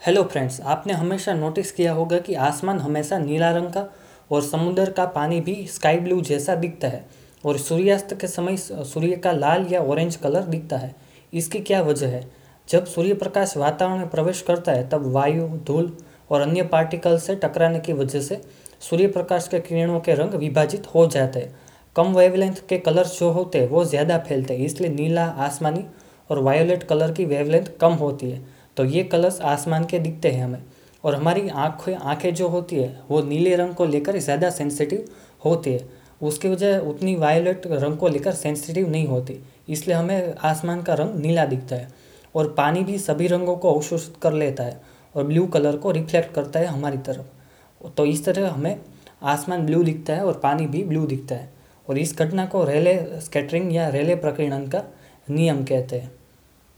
Hello 0.00 0.22
friends 0.22 0.60
आपने 0.62 0.92
हमेशा 0.92 1.32
notice 1.34 1.70
किया 1.72 1.92
होगा 1.92 2.18
कि 2.18 2.34
आसमान 2.34 2.78
हमेशा 2.78 3.16
नीला 3.18 3.50
रंग 3.50 3.66
का 3.66 3.84
और 4.30 4.42
समुद्र 4.42 4.90
का 4.90 5.04
पानी 5.06 5.40
भी 5.40 5.54
स्काई 5.66 5.96
ब्लू 5.96 6.20
जैसा 6.20 6.54
दिखता 6.54 6.88
है 6.88 7.04
और 7.44 7.56
सूर्यास्त 7.58 8.16
के 8.20 8.26
समय 8.26 8.56
सूर्य 8.56 9.16
का 9.16 9.32
लाल 9.32 9.66
या 9.70 9.80
ऑरेंज 9.82 10.16
कलर 10.16 10.44
दिखता 10.44 10.76
है। 10.76 10.94
इसकी 11.32 11.58
क्या 11.60 11.80
वजह 11.82 12.08
है? 12.08 12.22
जब 12.68 12.84
सूर्य 12.84 13.14
प्रकाश 13.14 13.56
वातावरण 13.56 13.98
में 13.98 14.08
प्रवेश 14.08 14.40
करता 14.42 14.72
है, 14.72 14.88
तब 14.88 15.06
वायु, 15.06 15.46
धूल 15.66 15.92
और 16.30 16.40
अन्य 16.40 16.62
पार्टिकल 16.62 17.18
से 17.18 17.34
टकराने 17.34 17.80
की 17.80 17.92
वजह 17.92 18.20
से 18.20 18.40
सूर्य 18.80 19.08
प्रकाश 19.08 19.48
के 19.48 19.60
किरणों 19.60 20.00
के 20.00 20.14
रंग 20.14 20.34
विभाजित 20.34 20.86
हो 20.94 21.06
जाते 21.06 21.40
हैं। 21.40 21.54
कम 21.96 22.14
वेवलेंथ 22.14 22.62
के 22.68 22.78
कलर्स 22.78 23.18
जो 23.18 23.30
होते 23.30 23.58
हैं, 23.58 23.68
वो 23.68 23.84
ज़्यादा 23.84 24.18
फैलते 24.20 24.56
हैं, 24.56 24.64
इसलिए 24.64 24.90
नीला, 24.90 25.24
आसमानी 25.24 25.84
और 26.30 26.38
वायोलेट 26.38 26.82
कलर 26.82 27.12
की 27.12 27.24
वेवलेंथ 27.24 27.66
कम 27.80 27.92
होती 27.94 28.30
है। 28.30 28.58
तो 28.76 28.84
ये 28.84 29.02
कलर्स 29.04 29.40
आसमान 29.40 29.84
के 29.84 29.98
दिखते 29.98 30.30
हैं 30.30 30.44
हमें। 30.44 30.62
और 31.04 31.14
हमारी 31.14 31.48
आँखें 31.48 31.94
आँखें 31.94 32.34
जो 32.34 32.48
होती 32.48 32.76
है, 32.76 33.00
वो 33.10 33.22
नीले 33.22 33.54
रंग 33.56 33.74
को 33.74 33.84
लेकर 33.84 34.18
ज़्यादा 34.18 34.50
सेंसिटिव 34.50 35.04
होती 35.44 35.72
है। 35.72 35.88
उसकी 36.22 36.48
वजह 36.48 36.78
उतनी 36.78 37.14
वायोलेट 37.16 37.66
रंग 37.66 37.96
को 37.96 38.08
लेकर 38.08 38.32
सेंसिटिव 38.32 38.88
नहीं 38.90 39.06
होती। 39.06 39.38
इसलिए 39.68 39.96
हमें 39.96 40.34
आसमान 40.34 40.82
का 40.82 40.94
रंग 40.94 41.14
नीला 41.14 41.44
दिखता 41.46 41.76
है। 41.76 41.88
और 42.34 42.52
पानी 42.52 42.82
भी 42.84 42.98
सभी 42.98 43.26
रंगों 43.26 43.56
को 43.56 43.72
अवशोषित 43.74 44.16
कर 44.22 44.32
लेता 44.32 44.64
है 44.64 44.80
और 45.14 45.24
ब्लू 45.24 45.46
कलर 45.46 45.76
को 45.76 45.90
रिफ्लेक्ट 45.90 46.34
करता 46.34 46.60
है 46.60 46.66
हमारी 46.66 46.98
तरफ़। 46.98 47.88
तो 47.88 48.06
इस 48.06 48.24
तरह 48.24 48.50
हमें 48.50 48.80
आसमान 49.22 49.66
ब्लू 49.66 49.82
दिखता 49.82 50.14
है 50.14 50.24
और 50.24 50.40
पानी 50.42 50.66
भी 50.66 50.84
ब्लू 50.84 51.06
दिखता 51.06 51.34
है। 51.34 51.52
और 51.88 51.98
इस 51.98 52.16
घटना 52.18 52.46
को 52.46 52.64
रेले 52.64 52.94
स्कैटरिंग 53.20 53.74
या 53.74 53.88
रेले 53.88 54.14
प्रकीर्णन 54.16 54.66
का 54.68 54.82
नियम 55.30 55.64
कहते 55.64 55.96
हैं। 55.96 56.19